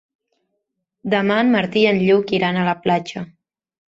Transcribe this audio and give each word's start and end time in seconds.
Demà 1.13 1.37
en 1.43 1.51
Martí 1.55 1.83
i 1.85 1.89
en 1.93 1.99
Lluc 2.07 2.33
iran 2.41 2.57
a 2.63 2.67
la 2.73 2.77
platja. 2.87 3.25